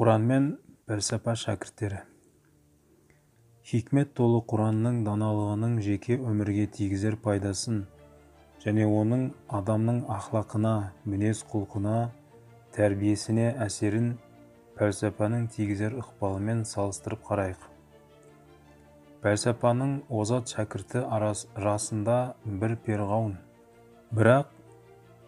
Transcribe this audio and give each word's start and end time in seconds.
құран 0.00 0.22
мен 0.24 0.44
пәлсапа 0.88 1.34
шәкірттері. 1.36 1.98
Хикмет 3.68 4.14
толы 4.16 4.38
құранның 4.48 5.02
даналығының 5.04 5.74
жеке 5.84 6.16
өмірге 6.16 6.62
тигізер 6.72 7.18
пайдасын 7.20 7.82
және 8.62 8.86
оның 8.88 9.26
адамның 9.58 9.98
ақлақына 10.14 10.72
мінез-құлқына 11.04 11.98
тәрбиесіне 12.78 13.50
әсерін 13.66 14.14
пәлсапаның 14.78 15.44
тигізер 15.58 15.98
ықпалымен 16.00 16.64
салыстырып 16.72 17.28
қарайық. 17.28 17.68
Пәлсапаның 19.20 19.94
озат 20.08 20.48
шәкірті 20.56 21.04
расында 21.66 22.18
бір 22.46 22.78
перғауын. 22.88 23.36
Бірақ 24.16 24.48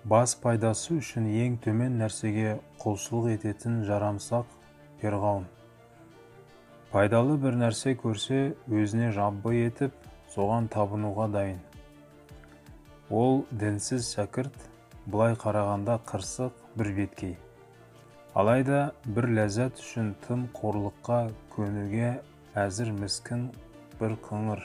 бас 0.09 0.33
пайдасы 0.33 0.97
үшін 0.97 1.29
ең 1.45 1.61
төмен 1.61 2.01
нәрсеге 2.01 2.57
құлшылық 2.81 3.35
ететін 3.37 3.83
жарамсақ 3.85 4.62
перғауын. 5.03 5.45
Пайдалы 6.93 7.37
бір 7.43 7.59
нәрсе 7.61 7.95
көрсе 7.99 8.41
өзіне 8.71 9.13
жаббы 9.17 9.55
етіп 9.59 9.95
соған 10.35 10.69
табынуға 10.73 11.29
дайын. 11.33 11.61
Ол 13.11 13.43
дінсіз 13.51 14.11
шәкірт 14.15 14.69
былай 15.07 15.35
қарағанда 15.41 15.99
қырсық 16.09 16.61
бір 16.79 16.93
беткей. 16.99 17.35
Алайда 18.33 18.93
бір 19.05 19.27
ләззат 19.37 19.81
үшін 19.83 20.15
тым 20.27 20.47
қорлыққа 20.57 21.19
көнуге 21.53 22.15
әзір 22.57 22.93
міскін 22.97 23.51
бір 23.99 24.15
қыңыр. 24.29 24.63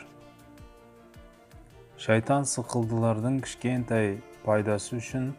Шайтан 1.97 2.45
сықылдылардың 2.47 3.41
кішкентай 3.43 4.19
пайдасы 4.45 5.01
үшін 5.01 5.31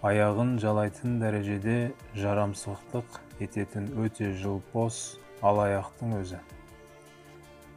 аяғын 0.00 0.54
жалайтын 0.56 1.18
дәрежеде 1.20 1.92
жарамсыздық 2.16 3.18
ететін 3.44 3.90
өте 4.00 4.30
жылпос 4.40 5.18
алаяқтың 5.44 6.14
өзі. 6.16 6.38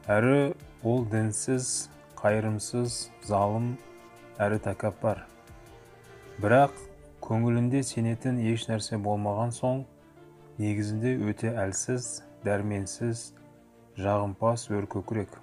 Әрі 0.08 0.54
ол 0.88 1.04
дінсіз 1.12 1.90
қайырымсыз 2.22 2.96
залым 3.28 3.74
әрі 4.40 4.62
тәкаппар. 4.64 5.26
Бірақ 6.40 6.80
көңілінде 7.28 7.84
сенетін 7.84 8.40
еш 8.54 8.70
нәрсе 8.72 9.02
болмаған 9.04 9.52
соң 9.56 9.84
негізінде 10.64 11.18
өте 11.28 11.52
әлсіз 11.60 12.22
дәрменсіз 12.48 13.34
жағымпаз 14.00 14.70
өркөкірек. 14.72 15.36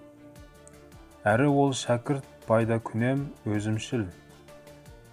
Әрі 1.29 1.53
ол 1.53 1.77
шәкірт 1.77 2.25
пайда 2.49 2.81
күнем 2.81 3.29
өзімшіл. 3.45 4.09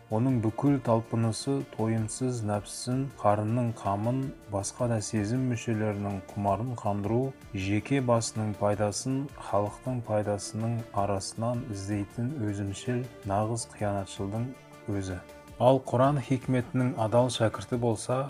Оның 0.07 0.37
бүкіл 0.39 0.77
талпынысы 0.87 1.53
тойымсыз 1.73 2.37
нәпсісін 2.47 3.01
қарынның 3.19 3.73
қамын 3.75 4.21
басқа 4.53 4.87
да 4.87 5.01
сезім 5.03 5.41
мүшелерінің 5.51 6.21
құмарын 6.29 6.69
қандыру 6.79 7.33
жеке 7.51 7.99
басының 7.99 8.53
пайдасын 8.61 9.17
халықтың 9.49 9.99
пайдасының 10.07 10.77
арасынан 11.03 11.65
іздейтін 11.75 12.31
өзімшіл 12.47 13.03
нағыз 13.27 13.67
қиянатшылдың 13.75 14.47
өзі. 14.95 15.19
Ал 15.59 15.83
құран 15.91 16.21
хикметінің 16.23 16.95
адал 17.03 17.27
шәкірті 17.27 17.75
болса 17.83 18.29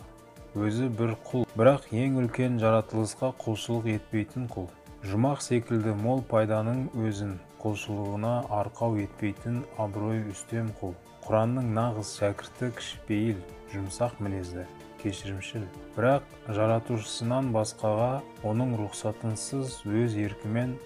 өзі 0.58 0.90
бір 0.90 1.14
құл. 1.30 1.46
Бірақ 1.54 1.92
ең 1.94 2.18
үлкен 2.24 2.58
жаратылысқа 2.58 3.36
құлшылық 3.44 3.92
етпейтін 4.00 4.50
құл. 4.50 4.72
Жұмақ 5.06 5.46
секілді 5.46 5.94
мол 6.02 6.26
пайданың 6.26 6.88
өзін 7.06 7.38
құлшылығына 7.62 8.34
арқау 8.64 8.98
етпейтін 9.04 9.62
абырой 9.78 10.26
үстем 10.32 10.74
құл. 10.82 10.98
Құранның 11.28 11.74
нағыз 11.76 12.14
шәкірті 12.22 12.68
кішіпейіл 12.78 13.40
жұмсақ 13.74 14.14
мінезді 14.24 14.62
кешірімшіл. 15.02 15.66
Бірақ 15.98 16.24
жаратушысынан 16.56 17.50
басқаға 17.52 18.22
оның 18.48 18.78
рұқсатынсыз 18.80 19.82
өз 19.84 20.16
еркімен 20.24 20.78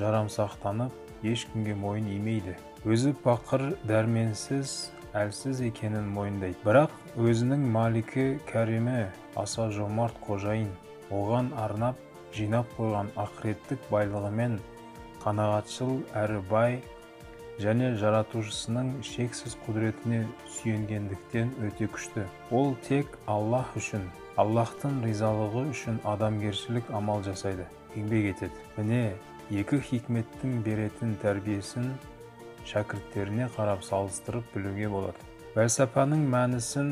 жарамсақтанып 0.00 1.22
ешкімге 1.30 1.76
мойын 1.78 2.08
имейді. 2.16 2.56
Өзі 2.82 3.14
пақыр 3.22 3.76
дәрменсіз 3.86 4.74
әлсіз 5.14 5.62
екенін 5.68 6.10
мойындайды. 6.16 6.58
Бірақ 6.66 6.90
өзінің 7.22 7.62
маликі 7.70 8.26
кәримі 8.50 9.06
аса 9.38 9.68
жомарт 9.70 10.18
қожайын 10.26 10.72
оған 11.14 11.54
арнап 11.62 12.02
жинап 12.34 12.74
қойған 12.74 13.14
ақыреттік 13.22 13.86
байлығымен 13.94 14.58
қанағатшыл 15.22 16.00
әрі 16.26 16.42
бай 16.50 16.80
және 17.62 17.94
жаратушысының 18.00 18.90
шексіз 19.06 19.56
құдіретіне 19.64 20.24
сүйенгендіктен 20.58 21.54
өте 21.64 21.88
күшті. 21.92 22.26
Ол 22.52 22.74
тек 22.84 23.16
аллах 23.26 23.72
үшін 23.80 24.04
аллахтың 24.36 25.00
ризалығы 25.06 25.62
үшін 25.72 26.00
адамгершілік 26.04 26.90
амал 26.92 27.24
жасайды. 27.24 27.64
Еңбек 27.96 28.28
етеді. 28.34 28.64
Міне 28.76 29.14
екі 29.50 29.80
хикметтің 29.80 30.60
беретін 30.66 31.16
тәрбиесін 31.22 31.94
шәкірттеріне 32.68 33.48
қарап 33.56 33.84
салыстырып 33.86 34.52
білуге 34.54 34.90
болады. 34.92 35.30
Пәлсапаның 35.54 36.26
мәнісін 36.28 36.90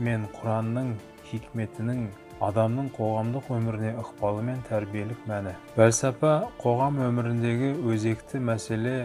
мен 0.00 0.24
құранның 0.38 0.94
хикметінің 1.28 2.06
адамның 2.46 2.88
қоғамдық 2.96 3.52
өміріне 3.52 3.92
ықпалы 4.00 4.42
мен 4.48 4.64
тәрбиелік 4.68 5.22
мәні. 5.28 5.52
Пәлсапа 5.76 6.50
қоғам 6.60 7.00
өміріндегі 7.10 7.74
өзекті 7.92 8.40
мәселе 8.44 8.96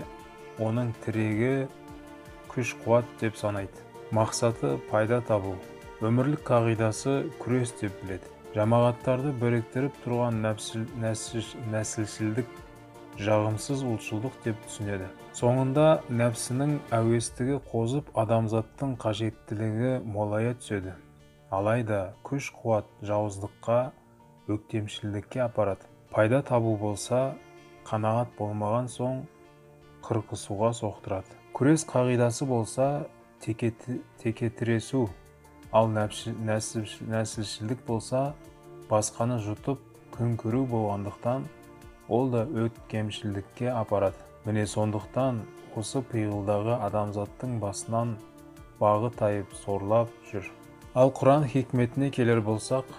оның 0.59 0.91
тірегі 1.05 1.67
күш 2.51 2.75
қуат 2.83 3.07
деп 3.21 3.37
санайды. 3.39 3.85
Мақсаты 4.11 4.75
пайда 4.89 5.21
табу. 5.23 5.55
Өмірлік 6.03 6.43
қағидасы 6.47 7.29
күрес 7.39 7.71
деп 7.79 7.95
біледі. 8.01 8.27
Жамағаттарды 8.51 9.31
біріктіріп 9.39 9.95
тұрған 10.03 10.41
нәсілшілдік 11.71 12.49
жағымсыз 13.21 13.85
ұлтшылдық 13.87 14.35
деп 14.43 14.57
түсінеді. 14.65 15.07
Соңында 15.37 16.01
нәпсінің 16.11 16.73
әуестігі 16.97 17.61
қозып 17.71 18.11
адамзаттың 18.19 18.97
қажеттілігі 18.99 19.93
молая 20.03 20.55
түседі. 20.59 20.97
Алайда 21.51 22.13
күш 22.27 22.51
қуат 22.55 22.87
жауыздыққа 23.07 23.79
өктемшілдікке 24.51 25.45
апарады. 25.45 25.87
Пайда 26.11 26.41
табу 26.43 26.75
болса 26.79 27.35
қанағат 27.87 28.35
болмаған 28.39 28.91
соң 28.91 29.23
қырқысуға 30.05 30.71
соқтырады. 30.77 31.37
Күрес 31.53 31.85
қағидасы 31.87 32.45
болса 32.45 33.07
текетіресу. 33.41 35.09
Ал 35.71 35.87
нәсілшілдік 35.87 37.85
болса 37.87 38.33
басқаны 38.89 39.37
жұтып 39.39 39.79
күн 40.11 40.35
көру 40.41 40.65
болғандықтан 40.67 41.45
ол 42.09 42.29
да 42.33 42.43
өткемшілдікке 42.45 43.71
апарады. 43.71 44.19
Міне 44.43 44.65
сондықтан 44.67 45.43
осы 45.79 46.01
пиғылдағы 46.11 46.75
адамзаттың 46.87 47.59
басынан 47.61 48.17
бағы 48.81 49.11
тайып 49.15 49.53
сорлап 49.63 50.09
жүр. 50.31 50.43
Ал 50.95 51.13
құран 51.15 51.45
хикметіне 51.47 52.09
келер 52.11 52.41
болсақ 52.43 52.89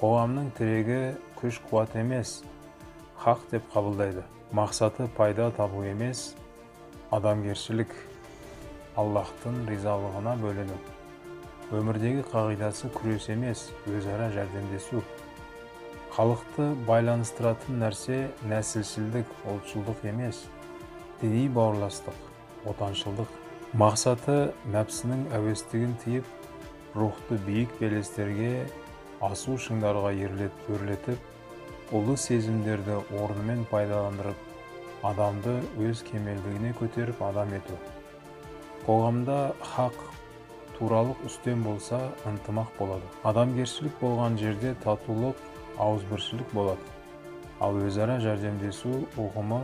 қоғамның 0.00 0.50
тірегі 0.58 1.14
күш 1.38 1.60
қуат 1.70 1.94
емес 2.00 2.40
хақ 3.22 3.46
деп 3.52 3.62
қабылдайды. 3.74 4.24
Мақсаты 4.52 5.06
пайда 5.16 5.50
табу 5.54 5.84
емес 5.86 6.34
адамгершілік 7.14 7.92
аллахтың 8.98 9.60
ризалығына 9.70 10.32
бөлену. 10.40 10.76
Өмірдегі 11.76 12.24
қағидасы 12.32 12.90
күрес 12.96 13.28
емес 13.30 13.68
өзара 13.86 14.26
жәрдемдесу. 14.34 15.02
Халықты 16.16 16.66
байланыстыратын 16.88 17.78
нәрсе 17.82 18.18
нәсілшілдік 18.50 19.30
ұлтшылдық 19.52 20.02
емес 20.10 20.42
діни 21.20 21.46
бауырластық 21.54 22.66
отаншылдық. 22.72 23.30
Мақсаты 23.78 24.38
нәпсінің 24.74 25.28
әуестігін 25.38 25.94
тиіп 26.02 26.96
рухты 26.96 27.38
биік 27.46 27.78
белестерге 27.78 28.66
асу 29.22 29.54
шыңдарға 29.60 30.10
өрлетіп 30.74 31.94
ұлы 31.94 32.16
сезімдерді 32.18 32.98
орнымен 33.22 33.66
пайдаландырып 33.70 34.55
адамды 35.10 35.56
өз 35.82 36.02
кемелдігіне 36.06 36.72
көтеріп 36.78 37.22
адам 37.26 37.52
ету. 37.56 37.76
Қоғамда 38.86 39.38
хақ 39.74 39.96
туралық 40.78 41.24
үстем 41.26 41.62
болса 41.64 42.00
ынтымақ 42.28 42.74
болады. 42.78 43.06
Адамгершілік 43.24 43.96
болған 44.00 44.36
жерде 44.40 44.74
татулық 44.84 45.40
ауызбіршілік 45.78 46.52
болады. 46.52 46.92
Ал 47.60 47.78
өзара 47.80 48.18
жәрдемдесу 48.20 49.06
ұғымы 49.16 49.62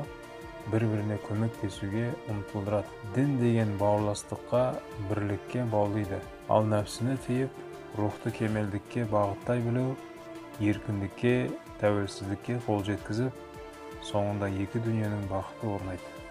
бір 0.72 0.86
біріне 0.88 1.18
көмектесуге 1.26 2.12
ұмтылдырады. 2.32 2.88
Дін 3.16 3.36
деген 3.40 3.76
бауырластыққа 3.80 4.62
бірлікке 5.10 5.66
баулиды. 5.72 6.20
Ал 6.48 6.64
нәпсіні 6.70 7.18
тыйып 7.26 7.98
рухты 7.98 8.32
кемелдікке 8.38 9.04
бағыттай 9.10 9.60
білу 9.66 9.92
еркіндікке 10.62 11.50
тәуелсіздікке 11.82 12.60
қол 12.66 12.84
жеткізіп 12.86 13.51
соңында 14.08 14.50
екі 14.64 14.82
дүниенің 14.82 15.28
бақыты 15.30 15.72
орнайды. 15.76 16.21